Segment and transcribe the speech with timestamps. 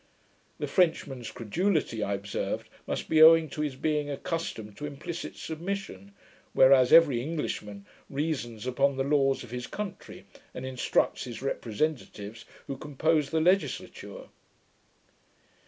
[0.57, 6.13] The Frenchman's credulity, I observed, must be owing to his being accustomed to implicit submission;
[6.53, 10.25] whereas every Englishman reasons upon the laws of his country,
[10.55, 14.29] and instructs his representatives, who compose the legislature.